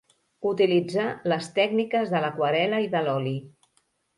Utilitzà 0.51 1.03
les 1.33 1.49
tècniques 1.59 2.15
de 2.15 2.23
l’aquarel·la 2.25 2.81
i 2.89 2.91
de 2.97 3.07
l’oli. 3.11 3.37